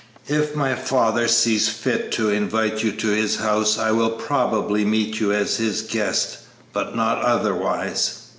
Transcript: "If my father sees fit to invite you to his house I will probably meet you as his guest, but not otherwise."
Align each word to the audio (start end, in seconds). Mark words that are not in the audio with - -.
"If 0.25 0.55
my 0.55 0.73
father 0.73 1.27
sees 1.27 1.69
fit 1.69 2.11
to 2.13 2.31
invite 2.31 2.83
you 2.83 2.91
to 2.91 3.09
his 3.09 3.35
house 3.35 3.77
I 3.77 3.91
will 3.91 4.09
probably 4.09 4.83
meet 4.83 5.19
you 5.19 5.31
as 5.31 5.57
his 5.57 5.83
guest, 5.83 6.39
but 6.73 6.95
not 6.95 7.21
otherwise." 7.21 8.23